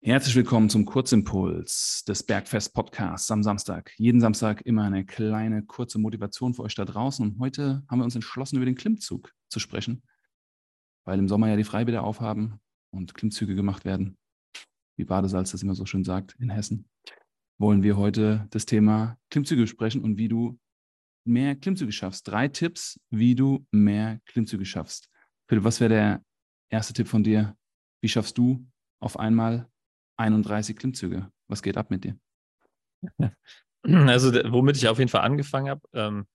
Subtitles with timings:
[0.00, 3.92] Herzlich willkommen zum Kurzimpuls des Bergfest Podcasts am Samstag.
[3.96, 7.28] Jeden Samstag immer eine kleine kurze Motivation für euch da draußen.
[7.28, 10.04] Und heute haben wir uns entschlossen, über den Klimmzug zu sprechen,
[11.04, 14.16] weil im Sommer ja die Freibäder aufhaben und Klimmzüge gemacht werden.
[14.96, 16.88] Wie Badesalz das immer so schön sagt in Hessen,
[17.58, 20.60] wollen wir heute das Thema Klimmzüge besprechen und wie du
[21.24, 22.28] mehr Klimmzüge schaffst.
[22.28, 25.10] Drei Tipps, wie du mehr Klimmzüge schaffst.
[25.48, 26.24] Philipp, was wäre der
[26.70, 27.56] erste Tipp von dir?
[28.00, 28.64] Wie schaffst du
[29.00, 29.68] auf einmal
[30.18, 31.30] 31 Klimmzüge.
[31.48, 32.18] Was geht ab mit dir?
[33.84, 36.26] Also, womit ich auf jeden Fall angefangen habe, ähm,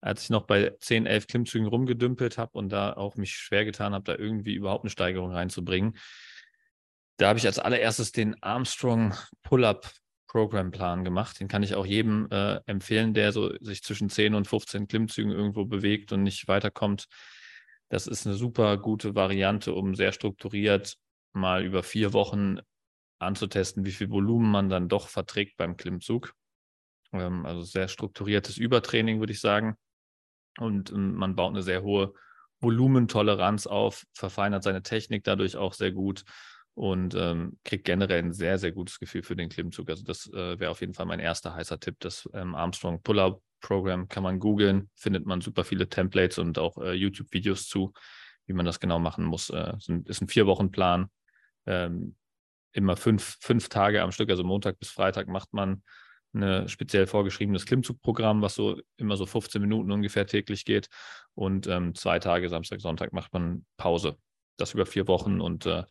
[0.00, 3.92] als ich noch bei 10, 11 Klimmzügen rumgedümpelt habe und da auch mich schwer getan
[3.92, 5.98] habe, da irgendwie überhaupt eine Steigerung reinzubringen,
[7.18, 9.92] da habe ich als allererstes den Armstrong Pull-Up
[10.26, 11.38] Program Plan gemacht.
[11.40, 15.32] Den kann ich auch jedem äh, empfehlen, der so sich zwischen 10 und 15 Klimmzügen
[15.32, 17.06] irgendwo bewegt und nicht weiterkommt.
[17.88, 20.96] Das ist eine super gute Variante, um sehr strukturiert
[21.32, 22.58] mal über vier Wochen
[23.20, 26.34] anzutesten, wie viel Volumen man dann doch verträgt beim Klimmzug.
[27.12, 29.76] Ähm, also sehr strukturiertes Übertraining, würde ich sagen.
[30.58, 32.14] Und ähm, man baut eine sehr hohe
[32.60, 36.24] Volumentoleranz auf, verfeinert seine Technik dadurch auch sehr gut
[36.74, 39.88] und ähm, kriegt generell ein sehr, sehr gutes Gefühl für den Klimmzug.
[39.90, 41.96] Also das äh, wäre auf jeden Fall mein erster heißer Tipp.
[42.00, 46.78] Das ähm, Armstrong Pull-Up Program kann man googeln, findet man super viele Templates und auch
[46.78, 47.92] äh, YouTube-Videos zu,
[48.46, 49.50] wie man das genau machen muss.
[49.50, 51.10] Äh, ist ein, ein Vier-Wochen-Plan.
[51.66, 52.16] Ähm,
[52.72, 55.82] immer fünf, fünf Tage am Stück, also Montag bis Freitag macht man
[56.32, 60.88] ein speziell vorgeschriebenes Klimmzugprogramm, was so immer so 15 Minuten ungefähr täglich geht.
[61.34, 64.16] Und ähm, zwei Tage, Samstag, Sonntag, macht man Pause.
[64.56, 65.84] Das über vier Wochen und äh,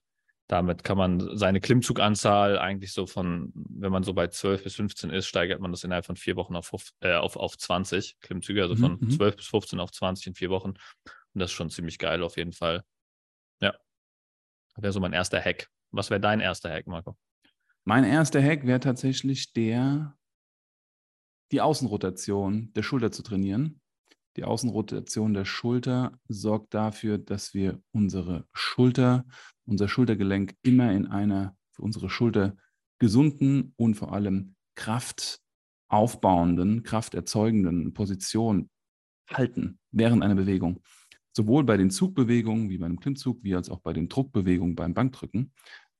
[0.48, 5.12] damit kann man seine Klimmzuganzahl eigentlich so von, wenn man so bei 12 bis 15
[5.12, 6.72] ist, steigert man das innerhalb von vier Wochen auf,
[7.02, 9.12] äh, auf, auf 20 Klimmzüge, also von mhm.
[9.12, 10.70] 12 bis 15 auf 20 in vier Wochen.
[10.70, 10.80] Und
[11.34, 12.84] das ist schon ziemlich geil auf jeden Fall.
[13.62, 13.76] Ja.
[14.76, 15.70] Wäre so mein erster Hack.
[15.92, 17.18] Was wäre dein erster Hack, Marco?
[17.84, 20.16] Mein erster Hack wäre tatsächlich der,
[21.52, 23.82] die Außenrotation der Schulter zu trainieren.
[24.36, 29.26] Die Außenrotation der Schulter sorgt dafür, dass wir unsere Schulter,
[29.66, 32.56] unser Schultergelenk immer in einer für unsere Schulter
[33.00, 38.70] gesunden und vor allem kraftaufbauenden, krafterzeugenden Position
[39.30, 40.82] halten während einer Bewegung
[41.40, 45.54] sowohl bei den Zugbewegungen wie beim Klimmzug, wie als auch bei den Druckbewegungen beim Bankdrücken,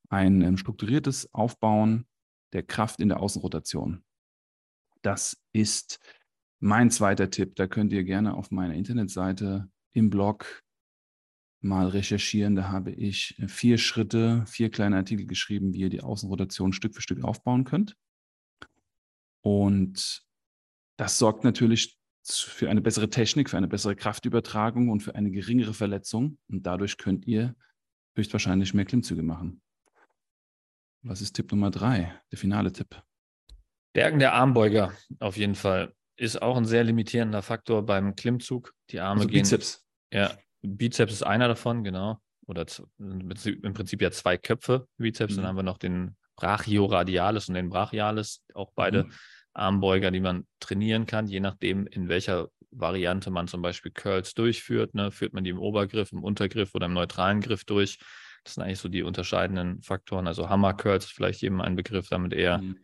[0.10, 2.06] ein ähm, strukturiertes Aufbauen
[2.52, 4.04] der Kraft in der Außenrotation.
[5.02, 6.00] Das ist
[6.60, 7.56] mein zweiter Tipp.
[7.56, 10.62] Da könnt ihr gerne auf meiner Internetseite im Blog
[11.62, 12.58] mal recherchieren.
[12.58, 17.02] Da habe ich vier Schritte, vier kleine Artikel geschrieben, wie ihr die Außenrotation Stück für
[17.02, 17.96] Stück aufbauen könnt.
[19.40, 20.26] Und
[20.98, 21.99] das sorgt natürlich
[22.32, 26.38] für eine bessere Technik, für eine bessere Kraftübertragung und für eine geringere Verletzung.
[26.50, 27.56] Und dadurch könnt ihr
[28.16, 29.62] höchstwahrscheinlich mehr Klimmzüge machen.
[31.02, 33.02] Was ist Tipp Nummer drei, der finale Tipp?
[33.92, 38.74] Stärken der Armbeuger auf jeden Fall ist auch ein sehr limitierender Faktor beim Klimmzug.
[38.90, 39.44] Die Arme also gehen.
[39.44, 39.86] Bizeps.
[40.14, 42.20] Ja, Bizeps ist einer davon, genau.
[42.46, 42.66] Oder
[42.98, 45.34] im Prinzip ja zwei Köpfe Bizeps.
[45.34, 45.38] Mhm.
[45.38, 49.14] Dann haben wir noch den Brachioradialis und den Brachialis, auch beide mhm.
[49.60, 54.94] Armbeuger, die man trainieren kann, je nachdem, in welcher Variante man zum Beispiel Curls durchführt.
[54.94, 55.12] Ne?
[55.12, 58.00] Führt man die im Obergriff, im Untergriff oder im neutralen Griff durch?
[58.44, 60.28] Das sind eigentlich so die unterscheidenden Faktoren.
[60.28, 62.78] Also Hammer Curls ist vielleicht jedem ein Begriff, damit eher mhm.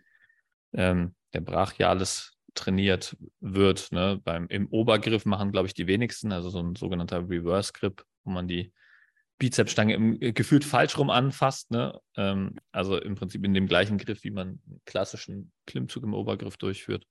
[0.74, 3.92] ähm, der Brachialis trainiert wird.
[3.92, 4.20] Ne?
[4.24, 8.32] Beim, Im Obergriff machen, glaube ich, die wenigsten, also so ein sogenannter Reverse Grip, wo
[8.32, 8.74] man die
[9.38, 11.72] Bizepsstange im, äh, gefühlt falsch rum anfasst.
[11.72, 12.00] Ne?
[12.16, 16.58] Ähm, also im Prinzip in dem gleichen Griff, wie man einen klassischen Klimmzug im Obergriff
[16.58, 17.06] durchführt.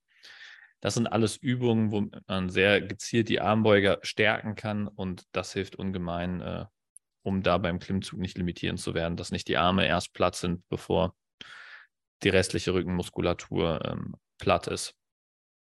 [0.81, 5.75] Das sind alles Übungen, wo man sehr gezielt die Armbeuger stärken kann und das hilft
[5.75, 6.65] ungemein, äh,
[7.23, 10.67] um da beim Klimmzug nicht limitierend zu werden, dass nicht die Arme erst platt sind,
[10.69, 11.15] bevor
[12.23, 14.93] die restliche Rückenmuskulatur ähm, platt ist.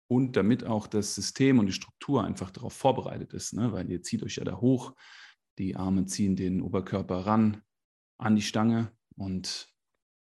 [0.07, 3.71] Und damit auch das System und die Struktur einfach darauf vorbereitet ist, ne?
[3.71, 4.93] weil ihr zieht euch ja da hoch,
[5.59, 7.61] die Arme ziehen den Oberkörper ran
[8.17, 9.67] an die Stange und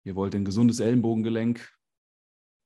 [0.05, 1.73] ihr wollt ein gesundes Ellenbogengelenk.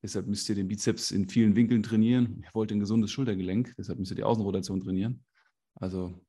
[0.03, 2.43] Deshalb müsst ihr den Bizeps in vielen Winkeln trainieren.
[2.43, 3.75] Ihr wollt ein gesundes Schultergelenk.
[3.77, 5.25] Deshalb müsst ihr die Außenrotation trainieren.
[5.75, 6.25] Also,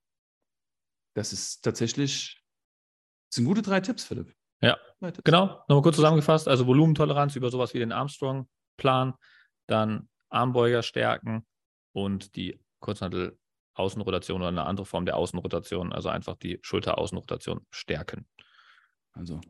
[1.15, 2.43] das ist tatsächlich,
[3.29, 4.35] das sind gute drei Tipps, Philipp.
[4.61, 5.23] Ja, Tipps.
[5.23, 5.63] genau.
[5.67, 6.47] Nochmal kurz zusammengefasst.
[6.47, 9.13] Also Volumentoleranz über sowas wie den Armstrong-Plan,
[9.67, 11.45] dann Armbeuger stärken
[11.93, 13.39] und die Kurzhantel
[13.73, 18.27] Außenrotation oder eine andere Form der Außenrotation, also einfach die Schulteraußenrotation stärken.
[19.13, 19.41] Also.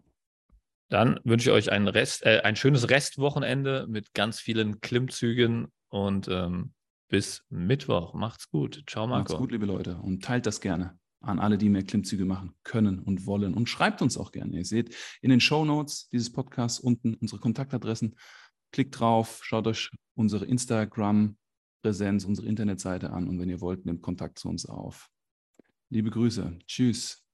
[0.90, 6.28] Dann wünsche ich euch ein, Rest, äh, ein schönes Restwochenende mit ganz vielen Klimmzügen und
[6.28, 6.74] ähm,
[7.08, 8.14] bis Mittwoch.
[8.14, 8.84] Macht's gut.
[8.88, 9.20] Ciao, Marco.
[9.20, 10.98] Macht's gut, liebe Leute, und teilt das gerne.
[11.22, 13.54] an alle, die mehr Klimmzüge machen können und wollen.
[13.54, 14.58] Und schreibt uns auch gerne.
[14.58, 18.16] Ihr seht in den Show Notes dieses Podcasts unten unsere Kontaktadressen.
[18.72, 20.46] Klickt drauf, schaut euch unsere
[21.82, 25.10] Instagram-Präsenz, unsere Internetseite an und wenn ihr wollt, nehmt Kontakt zu uns auf.
[25.90, 26.58] Liebe Grüße.
[26.68, 27.26] Tschüss.